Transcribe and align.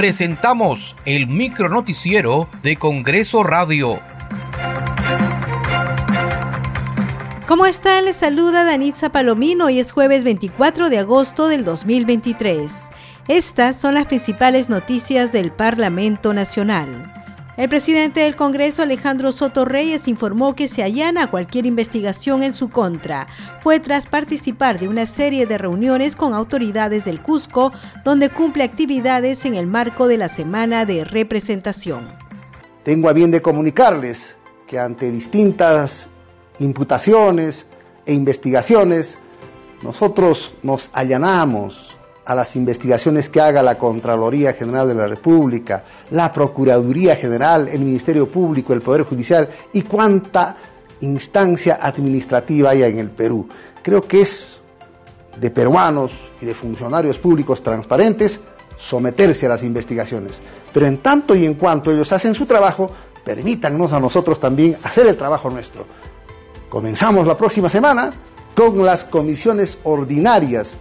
presentamos 0.00 0.96
el 1.04 1.26
micronoticiero 1.26 2.48
de 2.62 2.76
Congreso 2.76 3.42
Radio. 3.42 4.00
¿Cómo 7.46 7.66
está? 7.66 8.00
Les 8.00 8.16
saluda 8.16 8.64
Danitza 8.64 9.12
Palomino. 9.12 9.66
Hoy 9.66 9.78
es 9.78 9.92
jueves 9.92 10.24
24 10.24 10.88
de 10.88 11.00
agosto 11.00 11.48
del 11.48 11.66
2023. 11.66 12.88
Estas 13.28 13.76
son 13.76 13.92
las 13.92 14.06
principales 14.06 14.70
noticias 14.70 15.32
del 15.32 15.52
Parlamento 15.52 16.32
Nacional. 16.32 17.19
El 17.60 17.68
presidente 17.68 18.20
del 18.20 18.36
Congreso, 18.36 18.80
Alejandro 18.80 19.32
Soto 19.32 19.66
Reyes, 19.66 20.08
informó 20.08 20.56
que 20.56 20.66
se 20.66 20.82
allana 20.82 21.30
cualquier 21.30 21.66
investigación 21.66 22.42
en 22.42 22.54
su 22.54 22.70
contra. 22.70 23.26
Fue 23.58 23.78
tras 23.80 24.06
participar 24.06 24.80
de 24.80 24.88
una 24.88 25.04
serie 25.04 25.44
de 25.44 25.58
reuniones 25.58 26.16
con 26.16 26.32
autoridades 26.32 27.04
del 27.04 27.20
Cusco, 27.20 27.70
donde 28.02 28.30
cumple 28.30 28.64
actividades 28.64 29.44
en 29.44 29.56
el 29.56 29.66
marco 29.66 30.08
de 30.08 30.16
la 30.16 30.28
Semana 30.28 30.86
de 30.86 31.04
Representación. 31.04 32.08
Tengo 32.82 33.10
a 33.10 33.12
bien 33.12 33.30
de 33.30 33.42
comunicarles 33.42 34.36
que 34.66 34.78
ante 34.78 35.12
distintas 35.12 36.08
imputaciones 36.60 37.66
e 38.06 38.14
investigaciones, 38.14 39.18
nosotros 39.82 40.54
nos 40.62 40.88
allanamos 40.94 41.99
a 42.30 42.34
las 42.36 42.54
investigaciones 42.54 43.28
que 43.28 43.40
haga 43.40 43.60
la 43.60 43.76
Contraloría 43.76 44.52
General 44.52 44.86
de 44.86 44.94
la 44.94 45.08
República, 45.08 45.82
la 46.12 46.32
Procuraduría 46.32 47.16
General, 47.16 47.66
el 47.66 47.80
Ministerio 47.80 48.28
Público, 48.28 48.72
el 48.72 48.82
Poder 48.82 49.02
Judicial 49.02 49.48
y 49.72 49.82
cuánta 49.82 50.56
instancia 51.00 51.80
administrativa 51.82 52.70
haya 52.70 52.86
en 52.86 53.00
el 53.00 53.10
Perú. 53.10 53.48
Creo 53.82 54.02
que 54.02 54.20
es 54.20 54.60
de 55.40 55.50
peruanos 55.50 56.12
y 56.40 56.46
de 56.46 56.54
funcionarios 56.54 57.18
públicos 57.18 57.64
transparentes 57.64 58.38
someterse 58.78 59.46
a 59.46 59.48
las 59.48 59.64
investigaciones. 59.64 60.40
Pero 60.72 60.86
en 60.86 60.98
tanto 60.98 61.34
y 61.34 61.44
en 61.44 61.54
cuanto 61.54 61.90
ellos 61.90 62.12
hacen 62.12 62.36
su 62.36 62.46
trabajo, 62.46 62.92
permítannos 63.24 63.92
a 63.92 63.98
nosotros 63.98 64.38
también 64.38 64.76
hacer 64.84 65.08
el 65.08 65.16
trabajo 65.16 65.50
nuestro. 65.50 65.84
Comenzamos 66.68 67.26
la 67.26 67.36
próxima 67.36 67.68
semana 67.68 68.12
con 68.54 68.86
las 68.86 69.02
comisiones 69.02 69.78
ordinarias 69.82 70.74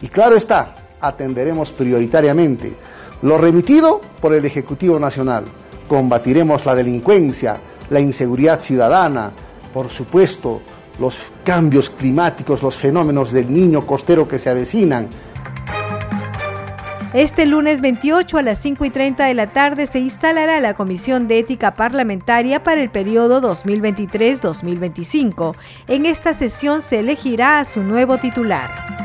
y 0.00 0.08
claro 0.08 0.36
está, 0.36 0.76
atenderemos 1.06 1.70
prioritariamente 1.70 2.74
lo 3.22 3.38
remitido 3.38 4.00
por 4.20 4.34
el 4.34 4.44
Ejecutivo 4.44 4.98
Nacional. 4.98 5.44
Combatiremos 5.88 6.66
la 6.66 6.74
delincuencia, 6.74 7.58
la 7.90 8.00
inseguridad 8.00 8.60
ciudadana, 8.60 9.32
por 9.72 9.90
supuesto, 9.90 10.60
los 10.98 11.16
cambios 11.44 11.90
climáticos, 11.90 12.62
los 12.62 12.76
fenómenos 12.76 13.32
del 13.32 13.52
niño 13.52 13.86
costero 13.86 14.28
que 14.28 14.38
se 14.38 14.50
avecinan. 14.50 15.08
Este 17.14 17.46
lunes 17.46 17.80
28 17.80 18.36
a 18.38 18.42
las 18.42 18.58
5 18.58 18.84
y 18.84 18.90
30 18.90 19.26
de 19.26 19.34
la 19.34 19.52
tarde 19.52 19.86
se 19.86 20.00
instalará 20.00 20.58
la 20.58 20.74
Comisión 20.74 21.28
de 21.28 21.38
Ética 21.38 21.76
Parlamentaria 21.76 22.64
para 22.64 22.82
el 22.82 22.90
periodo 22.90 23.40
2023-2025. 23.40 25.54
En 25.86 26.06
esta 26.06 26.34
sesión 26.34 26.82
se 26.82 26.98
elegirá 26.98 27.60
a 27.60 27.64
su 27.64 27.84
nuevo 27.84 28.18
titular. 28.18 29.03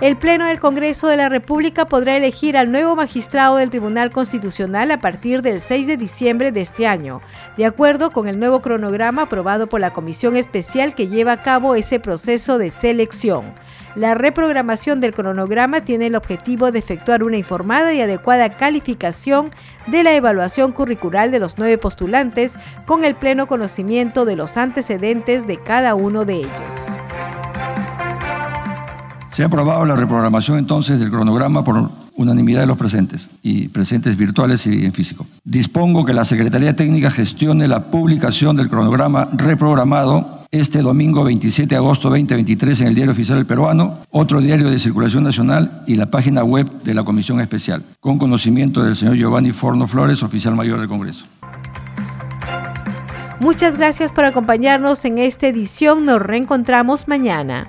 El 0.00 0.16
Pleno 0.16 0.46
del 0.46 0.58
Congreso 0.58 1.06
de 1.06 1.16
la 1.16 1.28
República 1.28 1.84
podrá 1.84 2.16
elegir 2.16 2.56
al 2.56 2.72
nuevo 2.72 2.96
magistrado 2.96 3.56
del 3.56 3.70
Tribunal 3.70 4.10
Constitucional 4.10 4.90
a 4.90 5.00
partir 5.00 5.40
del 5.40 5.60
6 5.60 5.86
de 5.86 5.96
diciembre 5.96 6.50
de 6.50 6.62
este 6.62 6.88
año, 6.88 7.22
de 7.56 7.64
acuerdo 7.64 8.10
con 8.10 8.26
el 8.26 8.40
nuevo 8.40 8.60
cronograma 8.60 9.22
aprobado 9.22 9.68
por 9.68 9.80
la 9.80 9.92
Comisión 9.92 10.36
Especial 10.36 10.96
que 10.96 11.06
lleva 11.06 11.32
a 11.32 11.42
cabo 11.42 11.76
ese 11.76 12.00
proceso 12.00 12.58
de 12.58 12.70
selección. 12.70 13.54
La 13.94 14.14
reprogramación 14.14 15.00
del 15.00 15.14
cronograma 15.14 15.80
tiene 15.80 16.08
el 16.08 16.16
objetivo 16.16 16.72
de 16.72 16.80
efectuar 16.80 17.22
una 17.22 17.36
informada 17.36 17.94
y 17.94 18.00
adecuada 18.00 18.48
calificación 18.50 19.50
de 19.86 20.02
la 20.02 20.12
evaluación 20.14 20.72
curricular 20.72 21.30
de 21.30 21.38
los 21.38 21.56
nueve 21.56 21.78
postulantes 21.78 22.56
con 22.84 23.04
el 23.04 23.14
pleno 23.14 23.46
conocimiento 23.46 24.24
de 24.24 24.34
los 24.34 24.56
antecedentes 24.56 25.46
de 25.46 25.58
cada 25.58 25.94
uno 25.94 26.24
de 26.24 26.34
ellos. 26.34 27.03
Se 29.34 29.42
ha 29.42 29.46
aprobado 29.46 29.84
la 29.84 29.96
reprogramación 29.96 30.58
entonces 30.58 31.00
del 31.00 31.10
cronograma 31.10 31.64
por 31.64 31.90
unanimidad 32.14 32.60
de 32.60 32.66
los 32.68 32.78
presentes, 32.78 33.30
y 33.42 33.66
presentes 33.66 34.16
virtuales 34.16 34.64
y 34.64 34.84
en 34.84 34.92
físico. 34.92 35.26
Dispongo 35.42 36.04
que 36.04 36.14
la 36.14 36.24
Secretaría 36.24 36.76
Técnica 36.76 37.10
gestione 37.10 37.66
la 37.66 37.86
publicación 37.86 38.54
del 38.54 38.68
cronograma 38.68 39.28
reprogramado 39.32 40.44
este 40.52 40.82
domingo 40.82 41.24
27 41.24 41.68
de 41.68 41.76
agosto 41.76 42.10
2023 42.10 42.82
en 42.82 42.86
el 42.86 42.94
Diario 42.94 43.10
Oficial 43.10 43.38
del 43.38 43.46
Peruano, 43.46 43.98
otro 44.12 44.40
diario 44.40 44.70
de 44.70 44.78
circulación 44.78 45.24
nacional 45.24 45.82
y 45.88 45.96
la 45.96 46.06
página 46.06 46.44
web 46.44 46.70
de 46.84 46.94
la 46.94 47.02
Comisión 47.02 47.40
Especial, 47.40 47.82
con 47.98 48.18
conocimiento 48.18 48.84
del 48.84 48.94
señor 48.94 49.16
Giovanni 49.16 49.50
Forno 49.50 49.88
Flores, 49.88 50.22
oficial 50.22 50.54
mayor 50.54 50.78
del 50.78 50.86
Congreso. 50.86 51.24
Muchas 53.40 53.78
gracias 53.78 54.12
por 54.12 54.26
acompañarnos 54.26 55.04
en 55.04 55.18
esta 55.18 55.48
edición. 55.48 56.04
Nos 56.04 56.22
reencontramos 56.22 57.08
mañana. 57.08 57.68